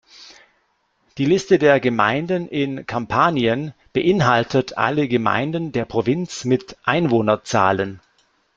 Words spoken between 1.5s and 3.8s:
der Gemeinden in Kampanien